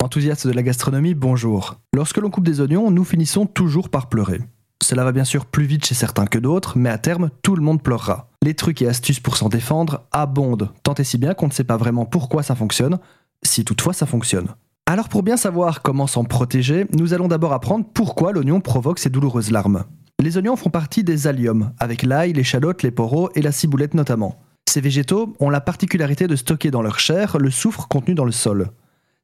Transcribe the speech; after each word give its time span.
Enthousiaste 0.00 0.46
de 0.46 0.52
la 0.52 0.62
gastronomie, 0.62 1.14
bonjour. 1.14 1.74
Lorsque 1.92 2.18
l'on 2.18 2.30
coupe 2.30 2.46
des 2.46 2.60
oignons, 2.60 2.92
nous 2.92 3.02
finissons 3.02 3.46
toujours 3.46 3.88
par 3.88 4.08
pleurer. 4.08 4.38
Cela 4.80 5.02
va 5.02 5.10
bien 5.10 5.24
sûr 5.24 5.44
plus 5.44 5.64
vite 5.64 5.84
chez 5.84 5.96
certains 5.96 6.26
que 6.26 6.38
d'autres, 6.38 6.78
mais 6.78 6.88
à 6.88 6.98
terme, 6.98 7.30
tout 7.42 7.56
le 7.56 7.62
monde 7.62 7.82
pleurera. 7.82 8.30
Les 8.40 8.54
trucs 8.54 8.80
et 8.80 8.86
astuces 8.86 9.18
pour 9.18 9.36
s'en 9.36 9.48
défendre 9.48 10.06
abondent, 10.12 10.70
tant 10.84 10.94
et 10.94 11.02
si 11.02 11.18
bien 11.18 11.34
qu'on 11.34 11.48
ne 11.48 11.52
sait 11.52 11.64
pas 11.64 11.76
vraiment 11.76 12.06
pourquoi 12.06 12.44
ça 12.44 12.54
fonctionne, 12.54 13.00
si 13.42 13.64
toutefois 13.64 13.92
ça 13.92 14.06
fonctionne. 14.06 14.54
Alors 14.86 15.08
pour 15.08 15.24
bien 15.24 15.36
savoir 15.36 15.82
comment 15.82 16.06
s'en 16.06 16.22
protéger, 16.22 16.86
nous 16.96 17.12
allons 17.12 17.26
d'abord 17.26 17.52
apprendre 17.52 17.84
pourquoi 17.92 18.30
l'oignon 18.30 18.60
provoque 18.60 19.00
ces 19.00 19.10
douloureuses 19.10 19.50
larmes. 19.50 19.82
Les 20.22 20.36
oignons 20.36 20.54
font 20.54 20.70
partie 20.70 21.02
des 21.02 21.26
alliums, 21.26 21.72
avec 21.80 22.04
l'ail, 22.04 22.34
l'échalote, 22.34 22.84
les 22.84 22.92
poros 22.92 23.30
et 23.34 23.42
la 23.42 23.50
ciboulette 23.50 23.94
notamment. 23.94 24.38
Ces 24.70 24.80
végétaux 24.80 25.34
ont 25.40 25.50
la 25.50 25.60
particularité 25.60 26.28
de 26.28 26.36
stocker 26.36 26.70
dans 26.70 26.82
leur 26.82 27.00
chair 27.00 27.36
le 27.36 27.50
soufre 27.50 27.88
contenu 27.88 28.14
dans 28.14 28.24
le 28.24 28.32
sol. 28.32 28.70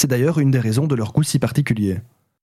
C'est 0.00 0.08
d'ailleurs 0.08 0.38
une 0.38 0.50
des 0.50 0.58
raisons 0.58 0.86
de 0.86 0.94
leur 0.94 1.12
goût 1.12 1.22
si 1.22 1.38
particulier. 1.38 1.98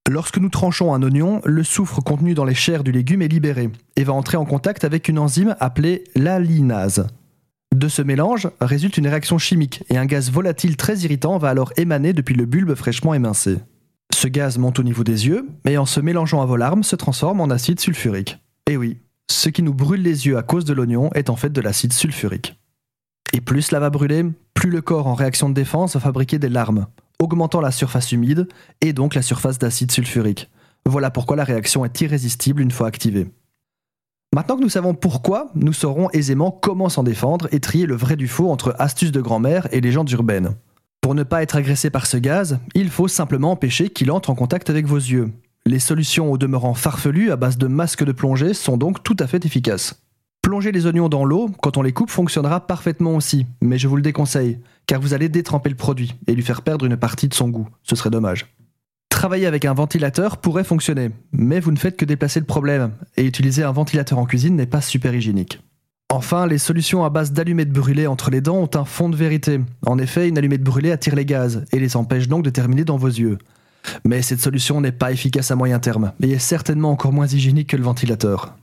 Lorsque 0.07 0.37
nous 0.37 0.49
tranchons 0.49 0.93
un 0.93 1.01
oignon, 1.01 1.41
le 1.43 1.63
soufre 1.63 2.03
contenu 2.03 2.35
dans 2.35 2.45
les 2.45 2.53
chairs 2.53 2.83
du 2.83 2.91
légume 2.91 3.23
est 3.23 3.27
libéré 3.27 3.71
et 3.95 4.03
va 4.03 4.13
entrer 4.13 4.37
en 4.37 4.45
contact 4.45 4.83
avec 4.83 5.07
une 5.07 5.17
enzyme 5.17 5.55
appelée 5.59 6.03
l'alinase. 6.15 7.07
De 7.75 7.87
ce 7.87 8.03
mélange 8.03 8.47
résulte 8.61 8.99
une 8.99 9.07
réaction 9.07 9.39
chimique 9.39 9.83
et 9.89 9.97
un 9.97 10.05
gaz 10.05 10.29
volatile 10.29 10.77
très 10.77 10.99
irritant 10.99 11.39
va 11.39 11.49
alors 11.49 11.73
émaner 11.77 12.13
depuis 12.13 12.35
le 12.35 12.45
bulbe 12.45 12.75
fraîchement 12.75 13.15
émincé. 13.15 13.57
Ce 14.13 14.27
gaz 14.27 14.59
monte 14.59 14.77
au 14.77 14.83
niveau 14.83 15.03
des 15.03 15.25
yeux 15.25 15.47
et 15.65 15.79
en 15.79 15.87
se 15.87 15.99
mélangeant 15.99 16.43
à 16.43 16.45
vos 16.45 16.57
larmes 16.57 16.83
se 16.83 16.95
transforme 16.95 17.41
en 17.41 17.49
acide 17.49 17.79
sulfurique. 17.79 18.37
Et 18.69 18.77
oui, 18.77 18.99
ce 19.31 19.49
qui 19.49 19.63
nous 19.63 19.73
brûle 19.73 20.03
les 20.03 20.27
yeux 20.27 20.37
à 20.37 20.43
cause 20.43 20.65
de 20.65 20.75
l'oignon 20.75 21.09
est 21.15 21.31
en 21.31 21.35
fait 21.35 21.51
de 21.51 21.61
l'acide 21.61 21.93
sulfurique. 21.93 22.55
Et 23.33 23.41
plus 23.41 23.63
cela 23.63 23.79
va 23.79 23.89
brûler, 23.89 24.25
plus 24.53 24.69
le 24.69 24.83
corps 24.83 25.07
en 25.07 25.15
réaction 25.15 25.49
de 25.49 25.55
défense 25.55 25.95
va 25.95 25.99
fabriquer 25.99 26.37
des 26.37 26.49
larmes, 26.49 26.85
augmentant 27.19 27.61
la 27.61 27.71
surface 27.71 28.11
humide 28.11 28.47
et 28.81 28.93
donc 28.93 29.15
la 29.15 29.21
surface 29.21 29.59
d'acide 29.59 29.91
sulfurique. 29.91 30.49
Voilà 30.85 31.11
pourquoi 31.11 31.35
la 31.35 31.43
réaction 31.43 31.83
est 31.83 32.01
irrésistible 32.01 32.61
une 32.61 32.71
fois 32.71 32.87
activée. 32.87 33.27
Maintenant 34.35 34.57
que 34.57 34.61
nous 34.61 34.69
savons 34.69 34.93
pourquoi, 34.93 35.49
nous 35.55 35.73
saurons 35.73 36.09
aisément 36.11 36.51
comment 36.51 36.89
s'en 36.89 37.03
défendre 37.03 37.47
et 37.51 37.59
trier 37.59 37.85
le 37.85 37.95
vrai 37.95 38.15
du 38.15 38.27
faux 38.27 38.51
entre 38.51 38.75
astuces 38.77 39.11
de 39.11 39.21
grand-mère 39.21 39.67
et 39.71 39.81
légendes 39.81 40.11
urbaines. 40.11 40.55
Pour 41.01 41.15
ne 41.15 41.23
pas 41.23 41.41
être 41.41 41.55
agressé 41.55 41.89
par 41.89 42.05
ce 42.05 42.17
gaz, 42.17 42.59
il 42.75 42.89
faut 42.89 43.07
simplement 43.07 43.51
empêcher 43.51 43.89
qu'il 43.89 44.11
entre 44.11 44.29
en 44.29 44.35
contact 44.35 44.69
avec 44.69 44.85
vos 44.85 44.97
yeux. 44.97 45.31
Les 45.65 45.79
solutions 45.79 46.31
au 46.31 46.37
demeurant 46.37 46.73
farfelues 46.73 47.31
à 47.31 47.35
base 47.35 47.57
de 47.57 47.67
masques 47.67 48.03
de 48.03 48.11
plongée 48.11 48.53
sont 48.53 48.77
donc 48.77 49.03
tout 49.03 49.15
à 49.19 49.27
fait 49.27 49.45
efficaces. 49.45 50.01
Plonger 50.41 50.71
les 50.71 50.85
oignons 50.85 51.09
dans 51.09 51.25
l'eau, 51.25 51.49
quand 51.61 51.77
on 51.77 51.81
les 51.81 51.91
coupe, 51.91 52.09
fonctionnera 52.09 52.67
parfaitement 52.67 53.15
aussi, 53.15 53.45
mais 53.61 53.77
je 53.77 53.87
vous 53.87 53.95
le 53.95 54.01
déconseille, 54.01 54.59
car 54.87 55.01
vous 55.01 55.13
allez 55.13 55.29
détremper 55.29 55.69
le 55.69 55.75
produit 55.75 56.15
et 56.25 56.33
lui 56.33 56.41
faire 56.41 56.63
perdre 56.63 56.85
une 56.85 56.97
partie 56.97 57.27
de 57.27 57.33
son 57.33 57.49
goût. 57.49 57.67
Ce 57.83 57.95
serait 57.95 58.09
dommage. 58.09 58.47
Travailler 59.09 59.45
avec 59.45 59.65
un 59.65 59.73
ventilateur 59.73 60.37
pourrait 60.37 60.63
fonctionner, 60.63 61.11
mais 61.31 61.59
vous 61.59 61.71
ne 61.71 61.77
faites 61.77 61.97
que 61.97 62.05
déplacer 62.05 62.39
le 62.39 62.45
problème, 62.45 62.91
et 63.15 63.25
utiliser 63.25 63.63
un 63.63 63.71
ventilateur 63.71 64.19
en 64.19 64.25
cuisine 64.25 64.55
n'est 64.55 64.65
pas 64.65 64.81
super 64.81 65.13
hygiénique. 65.13 65.59
Enfin, 66.09 66.47
les 66.47 66.57
solutions 66.57 67.03
à 67.03 67.09
base 67.09 67.33
d'allumettes 67.33 67.71
brûlées 67.71 68.07
entre 68.07 68.29
les 68.29 68.41
dents 68.41 68.57
ont 68.57 68.69
un 68.75 68.85
fond 68.85 69.09
de 69.09 69.15
vérité. 69.15 69.59
En 69.85 69.97
effet, 69.97 70.29
une 70.29 70.37
allumette 70.37 70.63
brûlée 70.63 70.91
attire 70.91 71.15
les 71.15 71.25
gaz, 71.25 71.65
et 71.71 71.79
les 71.79 71.97
empêche 71.97 72.27
donc 72.27 72.43
de 72.43 72.49
terminer 72.49 72.85
dans 72.85 72.97
vos 72.97 73.07
yeux. 73.07 73.39
Mais 74.05 74.21
cette 74.21 74.39
solution 74.39 74.79
n'est 74.81 74.91
pas 74.91 75.11
efficace 75.11 75.51
à 75.51 75.55
moyen 75.55 75.79
terme, 75.79 76.13
et 76.21 76.31
est 76.31 76.39
certainement 76.39 76.91
encore 76.91 77.11
moins 77.11 77.27
hygiénique 77.27 77.69
que 77.69 77.77
le 77.77 77.83
ventilateur. 77.83 78.55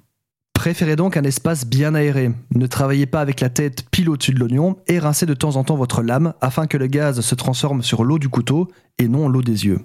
Préférez 0.64 0.96
donc 0.96 1.18
un 1.18 1.24
espace 1.24 1.66
bien 1.66 1.94
aéré. 1.94 2.30
Ne 2.54 2.66
travaillez 2.66 3.04
pas 3.04 3.20
avec 3.20 3.40
la 3.40 3.50
tête 3.50 3.84
pile 3.90 4.08
au-dessus 4.08 4.32
de 4.32 4.38
l'oignon 4.38 4.78
et 4.86 4.98
rincez 4.98 5.26
de 5.26 5.34
temps 5.34 5.56
en 5.56 5.62
temps 5.62 5.76
votre 5.76 6.02
lame 6.02 6.32
afin 6.40 6.66
que 6.66 6.78
le 6.78 6.86
gaz 6.86 7.20
se 7.20 7.34
transforme 7.34 7.82
sur 7.82 8.02
l'eau 8.02 8.18
du 8.18 8.30
couteau 8.30 8.68
et 8.96 9.06
non 9.06 9.28
l'eau 9.28 9.42
des 9.42 9.66
yeux. 9.66 9.80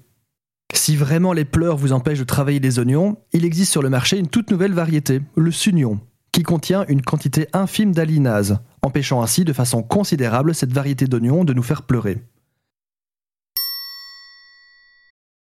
Si 0.73 0.95
vraiment 0.95 1.33
les 1.33 1.43
pleurs 1.43 1.75
vous 1.75 1.91
empêchent 1.91 2.19
de 2.19 2.23
travailler 2.23 2.61
les 2.61 2.79
oignons, 2.79 3.17
il 3.33 3.43
existe 3.43 3.73
sur 3.73 3.81
le 3.81 3.89
marché 3.89 4.17
une 4.17 4.29
toute 4.29 4.51
nouvelle 4.51 4.71
variété, 4.71 5.19
le 5.35 5.51
sunion, 5.51 5.99
qui 6.31 6.43
contient 6.43 6.85
une 6.87 7.01
quantité 7.01 7.49
infime 7.51 7.91
d'alinase, 7.91 8.59
empêchant 8.81 9.21
ainsi 9.21 9.43
de 9.43 9.51
façon 9.51 9.83
considérable 9.83 10.55
cette 10.55 10.71
variété 10.71 11.07
d'oignons 11.07 11.43
de 11.43 11.51
nous 11.51 11.61
faire 11.61 11.83
pleurer. 11.83 12.19